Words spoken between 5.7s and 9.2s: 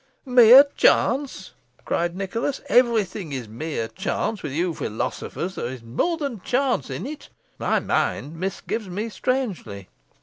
more than chance in it. My mind misgives me